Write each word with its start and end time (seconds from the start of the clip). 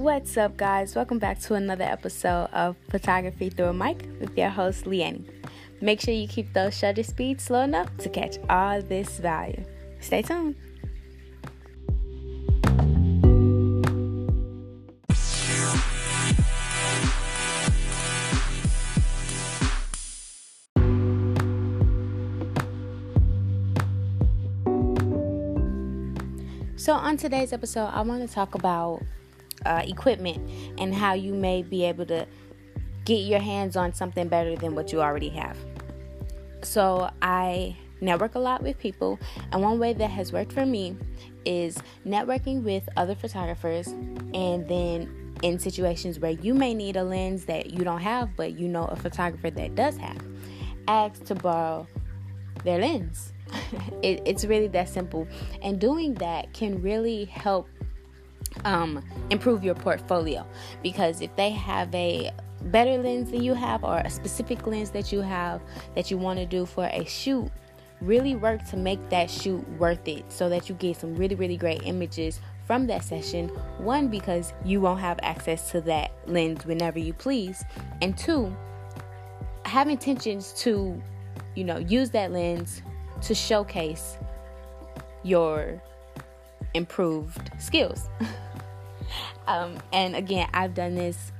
What's 0.00 0.38
up, 0.38 0.56
guys? 0.56 0.96
Welcome 0.96 1.18
back 1.18 1.40
to 1.40 1.52
another 1.56 1.84
episode 1.84 2.48
of 2.54 2.74
Photography 2.88 3.50
Through 3.50 3.66
a 3.66 3.74
Mic 3.74 4.08
with 4.18 4.34
your 4.34 4.48
host, 4.48 4.86
Leanne. 4.86 5.26
Make 5.82 6.00
sure 6.00 6.14
you 6.14 6.26
keep 6.26 6.54
those 6.54 6.74
shutter 6.74 7.02
speeds 7.02 7.44
slow 7.44 7.60
enough 7.60 7.94
to 7.98 8.08
catch 8.08 8.38
all 8.48 8.80
this 8.80 9.18
value. 9.18 9.62
Stay 10.00 10.22
tuned. 10.22 10.56
So, 26.76 26.94
on 26.94 27.18
today's 27.18 27.52
episode, 27.52 27.88
I 27.88 28.00
want 28.00 28.26
to 28.26 28.34
talk 28.34 28.54
about 28.54 29.02
uh, 29.66 29.82
equipment 29.84 30.50
and 30.78 30.94
how 30.94 31.14
you 31.14 31.34
may 31.34 31.62
be 31.62 31.84
able 31.84 32.06
to 32.06 32.26
get 33.04 33.20
your 33.20 33.40
hands 33.40 33.76
on 33.76 33.92
something 33.92 34.28
better 34.28 34.56
than 34.56 34.74
what 34.74 34.92
you 34.92 35.00
already 35.00 35.30
have. 35.30 35.56
So, 36.62 37.10
I 37.22 37.76
network 38.02 38.34
a 38.34 38.38
lot 38.38 38.62
with 38.62 38.78
people, 38.78 39.18
and 39.52 39.62
one 39.62 39.78
way 39.78 39.92
that 39.94 40.08
has 40.08 40.32
worked 40.32 40.52
for 40.52 40.66
me 40.66 40.96
is 41.44 41.78
networking 42.06 42.62
with 42.62 42.88
other 42.96 43.14
photographers 43.14 43.88
and 43.88 44.68
then 44.68 45.34
in 45.42 45.58
situations 45.58 46.18
where 46.18 46.32
you 46.32 46.52
may 46.52 46.74
need 46.74 46.96
a 46.96 47.02
lens 47.02 47.46
that 47.46 47.70
you 47.70 47.82
don't 47.82 48.00
have, 48.00 48.36
but 48.36 48.58
you 48.58 48.68
know 48.68 48.84
a 48.84 48.96
photographer 48.96 49.50
that 49.50 49.74
does 49.74 49.96
have, 49.96 50.22
ask 50.86 51.24
to 51.24 51.34
borrow 51.34 51.86
their 52.62 52.78
lens 52.78 53.32
it, 54.02 54.22
it's 54.24 54.44
really 54.44 54.68
that 54.68 54.88
simple. 54.88 55.26
And 55.62 55.80
doing 55.80 56.14
that 56.14 56.52
can 56.52 56.80
really 56.82 57.24
help 57.26 57.68
um, 58.64 59.04
improve 59.30 59.64
your 59.64 59.74
portfolio. 59.74 60.46
Because 60.82 61.20
if 61.20 61.34
they 61.36 61.50
have 61.50 61.94
a 61.94 62.30
better 62.62 62.98
lens 62.98 63.30
than 63.30 63.42
you 63.42 63.54
have 63.54 63.84
or 63.84 63.98
a 63.98 64.10
specific 64.10 64.66
lens 64.66 64.90
that 64.90 65.12
you 65.12 65.20
have 65.20 65.62
that 65.94 66.10
you 66.10 66.18
want 66.18 66.38
to 66.38 66.44
do 66.44 66.66
for 66.66 66.84
a 66.92 67.04
shoot 67.06 67.50
really 68.02 68.34
work 68.34 68.64
to 68.64 68.76
make 68.76 69.08
that 69.10 69.30
shoot 69.30 69.66
worth 69.78 70.06
it 70.08 70.24
so 70.30 70.48
that 70.48 70.68
you 70.68 70.74
get 70.76 70.96
some 70.96 71.14
really 71.16 71.34
really 71.34 71.56
great 71.56 71.82
images 71.84 72.40
from 72.66 72.86
that 72.86 73.02
session. 73.02 73.48
One 73.78 74.08
because 74.08 74.52
you 74.64 74.80
won't 74.80 75.00
have 75.00 75.18
access 75.22 75.70
to 75.72 75.80
that 75.82 76.12
lens 76.26 76.64
whenever 76.64 76.98
you 76.98 77.12
please. 77.12 77.64
And 78.00 78.16
two 78.16 78.56
have 79.64 79.88
intentions 79.88 80.52
to 80.58 81.00
you 81.54 81.64
know 81.64 81.78
use 81.78 82.10
that 82.10 82.32
lens 82.32 82.82
to 83.22 83.34
showcase 83.34 84.18
your 85.22 85.82
improved 86.74 87.50
skills. 87.58 88.08
um, 89.46 89.78
and 89.92 90.16
again, 90.16 90.48
I've 90.52 90.74
done 90.74 90.94
this. 90.94 91.32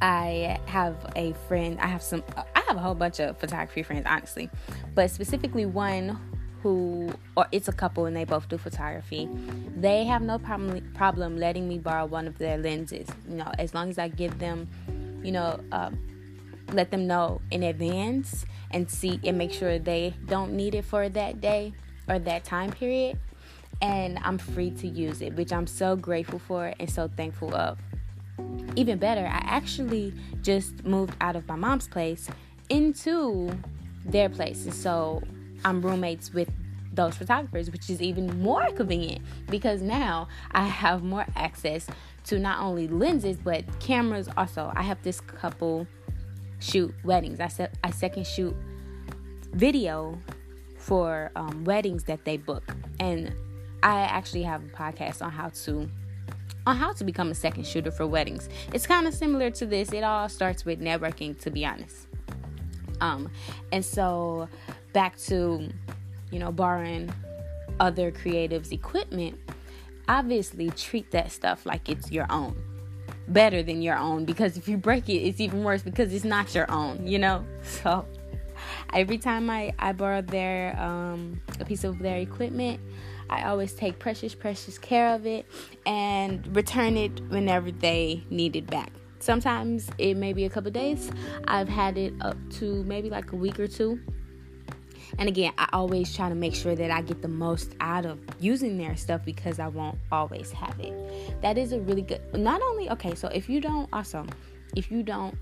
I 0.00 0.58
have 0.66 0.96
a 1.14 1.32
friend, 1.46 1.78
I 1.80 1.86
have 1.86 2.02
some, 2.02 2.24
I 2.36 2.60
have 2.66 2.76
a 2.76 2.80
whole 2.80 2.94
bunch 2.94 3.20
of 3.20 3.38
photography 3.38 3.84
friends, 3.84 4.04
honestly, 4.04 4.50
but 4.96 5.10
specifically 5.12 5.64
one 5.64 6.18
who, 6.62 7.12
or 7.36 7.46
it's 7.52 7.68
a 7.68 7.72
couple 7.72 8.06
and 8.06 8.16
they 8.16 8.24
both 8.24 8.48
do 8.48 8.58
photography. 8.58 9.28
They 9.76 10.04
have 10.04 10.22
no 10.22 10.38
problem 10.38 10.92
problem 10.94 11.36
letting 11.36 11.68
me 11.68 11.78
borrow 11.78 12.06
one 12.06 12.26
of 12.26 12.38
their 12.38 12.56
lenses. 12.58 13.08
You 13.28 13.36
know, 13.36 13.52
as 13.58 13.74
long 13.74 13.90
as 13.90 13.98
I 13.98 14.08
give 14.08 14.38
them, 14.38 14.68
you 15.22 15.32
know, 15.32 15.60
uh, 15.70 15.90
let 16.72 16.90
them 16.90 17.06
know 17.06 17.40
in 17.50 17.62
advance 17.62 18.44
and 18.70 18.90
see 18.90 19.20
and 19.24 19.38
make 19.38 19.52
sure 19.52 19.78
they 19.78 20.14
don't 20.26 20.52
need 20.52 20.74
it 20.74 20.84
for 20.84 21.08
that 21.08 21.40
day 21.40 21.74
or 22.08 22.18
that 22.18 22.44
time 22.44 22.72
period 22.72 23.18
and 23.80 24.18
I'm 24.22 24.38
free 24.38 24.70
to 24.72 24.86
use 24.86 25.22
it, 25.22 25.34
which 25.34 25.52
I'm 25.52 25.66
so 25.66 25.96
grateful 25.96 26.38
for 26.38 26.72
and 26.78 26.90
so 26.90 27.08
thankful 27.16 27.54
of. 27.54 27.78
Even 28.76 28.98
better, 28.98 29.26
I 29.26 29.42
actually 29.44 30.14
just 30.42 30.84
moved 30.84 31.14
out 31.20 31.36
of 31.36 31.46
my 31.46 31.56
mom's 31.56 31.88
place 31.88 32.28
into 32.68 33.50
their 34.04 34.28
place. 34.28 34.64
And 34.64 34.74
so 34.74 35.22
I'm 35.64 35.82
roommates 35.82 36.32
with 36.32 36.50
those 36.92 37.16
photographers, 37.16 37.70
which 37.70 37.88
is 37.88 38.02
even 38.02 38.40
more 38.40 38.70
convenient 38.72 39.24
because 39.48 39.80
now 39.82 40.28
I 40.52 40.64
have 40.64 41.02
more 41.02 41.26
access 41.36 41.86
to 42.24 42.38
not 42.38 42.60
only 42.60 42.88
lenses 42.88 43.36
but 43.36 43.64
cameras 43.80 44.28
also. 44.36 44.72
I 44.74 44.82
have 44.82 45.02
this 45.02 45.20
couple 45.20 45.86
shoot 46.60 46.94
weddings. 47.04 47.40
I 47.40 47.48
said 47.48 47.76
I 47.82 47.90
second 47.90 48.26
shoot 48.26 48.54
video 49.52 50.18
for 50.76 51.30
um, 51.36 51.64
weddings 51.64 52.04
that 52.04 52.24
they 52.24 52.36
book, 52.36 52.64
and 52.98 53.34
I 53.82 54.00
actually 54.02 54.42
have 54.44 54.64
a 54.64 54.68
podcast 54.68 55.22
on 55.22 55.32
how 55.32 55.48
to 55.64 55.88
on 56.66 56.76
how 56.76 56.92
to 56.92 57.04
become 57.04 57.30
a 57.30 57.34
second 57.34 57.66
shooter 57.66 57.90
for 57.90 58.06
weddings. 58.06 58.48
It's 58.72 58.86
kind 58.86 59.06
of 59.06 59.14
similar 59.14 59.50
to 59.50 59.66
this. 59.66 59.92
It 59.92 60.04
all 60.04 60.28
starts 60.28 60.64
with 60.64 60.80
networking, 60.80 61.38
to 61.40 61.50
be 61.50 61.66
honest. 61.66 62.06
Um, 63.00 63.30
and 63.72 63.84
so 63.84 64.48
back 64.92 65.16
to 65.22 65.68
you 66.30 66.38
know 66.38 66.52
borrowing 66.52 67.12
other 67.80 68.12
creatives' 68.12 68.72
equipment. 68.72 69.38
Obviously, 70.08 70.70
treat 70.70 71.10
that 71.12 71.32
stuff 71.32 71.66
like 71.66 71.88
it's 71.88 72.10
your 72.10 72.26
own 72.30 72.56
better 73.28 73.62
than 73.62 73.82
your 73.82 73.96
own 73.96 74.24
because 74.24 74.56
if 74.56 74.68
you 74.68 74.76
break 74.76 75.08
it, 75.08 75.14
it's 75.14 75.40
even 75.40 75.64
worse 75.64 75.82
because 75.82 76.12
it's 76.12 76.24
not 76.24 76.54
your 76.54 76.70
own, 76.70 77.06
you 77.06 77.18
know? 77.18 77.44
So 77.62 78.06
every 78.92 79.18
time 79.18 79.50
I, 79.50 79.72
I 79.78 79.92
borrow 79.92 80.22
their 80.22 80.78
um, 80.80 81.40
a 81.58 81.64
piece 81.64 81.84
of 81.84 81.98
their 81.98 82.18
equipment, 82.18 82.80
I 83.32 83.48
always 83.48 83.72
take 83.72 83.98
precious, 83.98 84.34
precious 84.34 84.78
care 84.78 85.14
of 85.14 85.26
it 85.26 85.46
and 85.86 86.54
return 86.54 86.96
it 86.96 87.20
whenever 87.28 87.70
they 87.70 88.24
need 88.30 88.56
it 88.56 88.66
back. 88.66 88.92
Sometimes 89.18 89.88
it 89.98 90.16
may 90.16 90.32
be 90.32 90.44
a 90.44 90.50
couple 90.50 90.70
days. 90.70 91.10
I've 91.46 91.68
had 91.68 91.96
it 91.96 92.14
up 92.20 92.36
to 92.58 92.82
maybe 92.84 93.08
like 93.08 93.32
a 93.32 93.36
week 93.36 93.60
or 93.60 93.68
two 93.68 94.00
and 95.18 95.28
again, 95.28 95.52
I 95.58 95.68
always 95.72 96.14
try 96.14 96.28
to 96.28 96.34
make 96.34 96.54
sure 96.54 96.74
that 96.74 96.90
I 96.90 97.02
get 97.02 97.22
the 97.22 97.28
most 97.28 97.74
out 97.80 98.06
of 98.06 98.18
using 98.40 98.78
their 98.78 98.96
stuff 98.96 99.24
because 99.24 99.58
I 99.58 99.68
won't 99.68 99.98
always 100.10 100.50
have 100.52 100.78
it. 100.80 101.42
That 101.42 101.58
is 101.58 101.72
a 101.72 101.80
really 101.80 102.02
good, 102.02 102.20
not 102.34 102.62
only, 102.62 102.90
okay, 102.90 103.14
so 103.14 103.28
if 103.28 103.48
you 103.48 103.60
don't, 103.60 103.88
also, 103.92 104.26
if 104.74 104.90
you 104.90 105.02
don't 105.02 105.36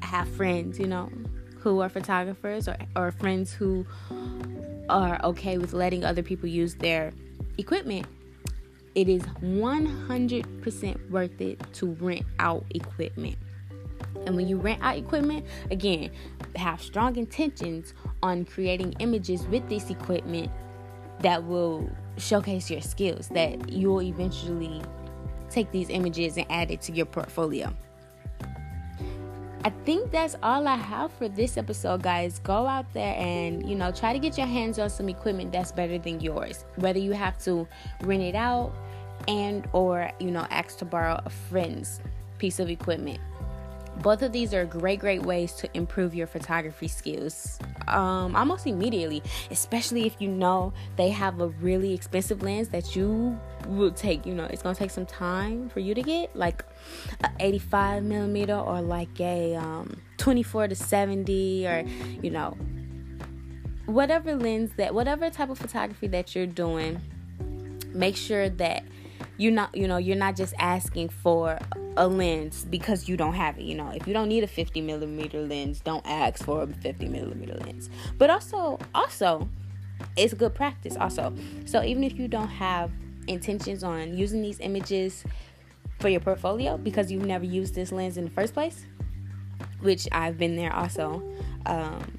have 0.00 0.28
friends, 0.28 0.78
you 0.78 0.86
know, 0.86 1.10
who 1.58 1.80
are 1.80 1.88
photographers 1.88 2.68
or, 2.68 2.76
or 2.94 3.10
friends 3.10 3.52
who 3.52 3.86
are 4.90 5.18
okay 5.24 5.56
with 5.56 5.72
letting 5.72 6.04
other 6.04 6.22
people 6.22 6.48
use 6.48 6.74
their 6.74 7.12
equipment, 7.58 8.06
it 8.94 9.08
is 9.08 9.22
100% 9.22 11.10
worth 11.10 11.40
it 11.40 11.60
to 11.74 11.86
rent 11.94 12.24
out 12.38 12.64
equipment. 12.70 13.36
And 14.26 14.36
when 14.36 14.48
you 14.48 14.56
rent 14.56 14.80
out 14.82 14.96
equipment, 14.96 15.44
again, 15.70 16.10
have 16.56 16.80
strong 16.80 17.16
intentions 17.16 17.94
on 18.22 18.44
creating 18.44 18.94
images 19.00 19.46
with 19.48 19.68
this 19.68 19.90
equipment 19.90 20.50
that 21.20 21.44
will 21.44 21.90
showcase 22.16 22.70
your 22.70 22.80
skills, 22.80 23.28
that 23.28 23.68
you 23.70 23.90
will 23.90 24.02
eventually 24.02 24.80
take 25.50 25.70
these 25.72 25.90
images 25.90 26.36
and 26.36 26.46
add 26.50 26.70
it 26.70 26.80
to 26.82 26.92
your 26.92 27.06
portfolio. 27.06 27.74
I 29.64 29.70
think 29.86 30.10
that's 30.10 30.36
all 30.42 30.68
I 30.68 30.76
have 30.76 31.10
for 31.14 31.26
this 31.26 31.56
episode, 31.56 32.02
guys. 32.02 32.38
Go 32.38 32.66
out 32.66 32.84
there 32.92 33.14
and, 33.16 33.66
you 33.66 33.74
know, 33.74 33.90
try 33.90 34.12
to 34.12 34.18
get 34.18 34.36
your 34.36 34.46
hands 34.46 34.78
on 34.78 34.90
some 34.90 35.08
equipment 35.08 35.52
that's 35.52 35.72
better 35.72 35.96
than 35.96 36.20
yours. 36.20 36.66
Whether 36.76 36.98
you 36.98 37.12
have 37.12 37.42
to 37.44 37.66
rent 38.02 38.22
it 38.22 38.34
out 38.34 38.72
and 39.26 39.66
or, 39.72 40.10
you 40.20 40.30
know, 40.30 40.46
ask 40.50 40.76
to 40.78 40.84
borrow 40.84 41.18
a 41.24 41.30
friend's 41.30 42.00
piece 42.36 42.60
of 42.60 42.68
equipment 42.68 43.20
both 44.02 44.22
of 44.22 44.32
these 44.32 44.52
are 44.52 44.64
great 44.64 45.00
great 45.00 45.22
ways 45.22 45.52
to 45.54 45.68
improve 45.76 46.14
your 46.14 46.26
photography 46.26 46.88
skills. 46.88 47.58
Um, 47.86 48.34
almost 48.34 48.66
immediately 48.66 49.22
especially 49.50 50.06
if 50.06 50.20
you 50.20 50.28
know 50.28 50.72
they 50.96 51.10
have 51.10 51.40
a 51.40 51.48
really 51.48 51.92
expensive 51.92 52.42
lens 52.42 52.68
that 52.68 52.96
you 52.96 53.38
will 53.68 53.90
take 53.90 54.24
you 54.24 54.34
know 54.34 54.44
it's 54.44 54.62
gonna 54.62 54.74
take 54.74 54.90
some 54.90 55.06
time 55.06 55.68
for 55.68 55.80
you 55.80 55.94
to 55.94 56.02
get 56.02 56.34
like 56.34 56.64
a 57.22 57.30
85 57.40 58.02
millimeter 58.04 58.56
or 58.56 58.80
like 58.80 59.20
a 59.20 59.54
um, 59.56 60.00
24 60.18 60.68
to 60.68 60.74
70 60.74 61.66
or 61.66 61.84
you 62.22 62.30
know 62.30 62.56
whatever 63.86 64.34
lens 64.34 64.70
that 64.76 64.94
whatever 64.94 65.28
type 65.30 65.50
of 65.50 65.58
photography 65.58 66.06
that 66.06 66.34
you're 66.34 66.46
doing 66.46 67.00
make 67.92 68.16
sure 68.16 68.48
that 68.48 68.82
you're 69.36 69.52
not 69.52 69.74
you 69.76 69.88
know 69.88 69.96
you're 69.96 70.16
not 70.16 70.36
just 70.36 70.54
asking 70.58 71.08
for 71.08 71.58
a 71.96 72.06
lens 72.06 72.66
because 72.70 73.08
you 73.08 73.16
don't 73.16 73.34
have 73.34 73.58
it 73.58 73.64
you 73.64 73.74
know. 73.74 73.90
If 73.90 74.06
you 74.06 74.12
don't 74.12 74.28
need 74.28 74.44
a 74.44 74.48
50 74.48 74.80
millimeter 74.80 75.40
lens 75.40 75.80
don't 75.80 76.04
ask 76.06 76.44
for 76.44 76.62
a 76.62 76.66
50 76.66 77.08
millimeter 77.08 77.54
lens. 77.54 77.90
But 78.18 78.30
also 78.30 78.78
also 78.94 79.48
it's 80.16 80.34
good 80.34 80.54
practice 80.54 80.96
also. 80.96 81.34
So 81.66 81.82
even 81.82 82.04
if 82.04 82.18
you 82.18 82.28
don't 82.28 82.48
have 82.48 82.90
intentions 83.26 83.82
on 83.82 84.16
using 84.16 84.42
these 84.42 84.60
images 84.60 85.24
for 86.00 86.08
your 86.08 86.20
portfolio 86.20 86.76
because 86.76 87.10
you've 87.10 87.24
never 87.24 87.44
used 87.44 87.74
this 87.74 87.92
lens 87.92 88.16
in 88.16 88.24
the 88.24 88.30
first 88.30 88.52
place 88.52 88.84
which 89.80 90.06
i've 90.12 90.36
been 90.36 90.56
there 90.56 90.74
also 90.74 91.22
um, 91.64 92.18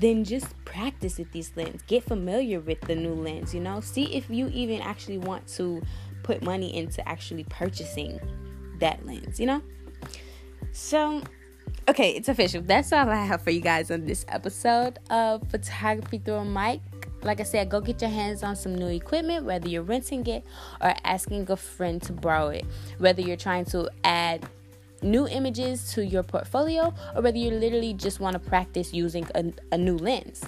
then 0.00 0.24
just 0.24 0.46
practice 0.64 1.18
with 1.18 1.32
these 1.32 1.52
lens. 1.56 1.82
Get 1.86 2.04
familiar 2.04 2.60
with 2.60 2.80
the 2.82 2.94
new 2.94 3.14
lens 3.14 3.54
you 3.54 3.60
know. 3.60 3.80
See 3.80 4.14
if 4.14 4.28
you 4.28 4.48
even 4.48 4.80
actually 4.80 5.18
want 5.18 5.46
to 5.56 5.82
put 6.26 6.42
money 6.42 6.76
into 6.76 7.06
actually 7.08 7.44
purchasing 7.44 8.20
that 8.80 9.06
lens, 9.06 9.38
you 9.38 9.46
know? 9.46 9.62
So, 10.72 11.22
okay, 11.88 12.10
it's 12.10 12.28
official. 12.28 12.62
That's 12.62 12.92
all 12.92 13.08
I 13.08 13.24
have 13.24 13.42
for 13.42 13.50
you 13.50 13.60
guys 13.60 13.90
on 13.90 14.04
this 14.04 14.26
episode 14.28 14.98
of 15.08 15.48
Photography 15.50 16.18
Through 16.18 16.34
a 16.34 16.44
Mic. 16.44 16.80
Like 17.22 17.40
I 17.40 17.44
said, 17.44 17.70
go 17.70 17.80
get 17.80 18.00
your 18.02 18.10
hands 18.10 18.42
on 18.42 18.56
some 18.56 18.74
new 18.74 18.88
equipment, 18.88 19.46
whether 19.46 19.68
you're 19.68 19.82
renting 19.82 20.26
it 20.26 20.44
or 20.80 20.94
asking 21.04 21.50
a 21.50 21.56
friend 21.56 22.02
to 22.02 22.12
borrow 22.12 22.48
it. 22.48 22.66
Whether 22.98 23.22
you're 23.22 23.36
trying 23.36 23.64
to 23.66 23.88
add 24.04 24.46
new 25.02 25.28
images 25.28 25.92
to 25.94 26.04
your 26.04 26.22
portfolio 26.22 26.92
or 27.14 27.22
whether 27.22 27.38
you 27.38 27.50
literally 27.52 27.94
just 27.94 28.18
want 28.20 28.34
to 28.34 28.40
practice 28.40 28.92
using 28.92 29.26
a, 29.34 29.52
a 29.72 29.78
new 29.78 29.96
lens. 29.96 30.44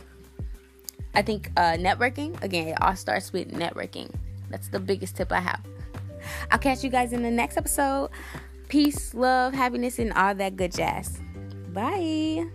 I 1.14 1.22
think 1.22 1.50
uh, 1.56 1.76
networking, 1.78 2.40
again, 2.42 2.68
it 2.68 2.82
all 2.82 2.96
starts 2.96 3.32
with 3.32 3.50
networking. 3.52 4.12
That's 4.50 4.68
the 4.68 4.80
biggest 4.80 5.16
tip 5.16 5.32
I 5.32 5.40
have. 5.40 5.64
I'll 6.50 6.58
catch 6.58 6.84
you 6.84 6.90
guys 6.90 7.12
in 7.12 7.22
the 7.22 7.30
next 7.30 7.56
episode. 7.56 8.10
Peace, 8.68 9.14
love, 9.14 9.54
happiness, 9.54 9.98
and 9.98 10.12
all 10.12 10.34
that 10.34 10.56
good 10.56 10.72
jazz. 10.72 11.20
Bye. 11.72 12.46